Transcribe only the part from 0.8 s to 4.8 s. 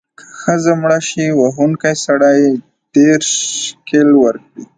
مړه شي، وهونکی سړی دیرش شِکِل ورکړي.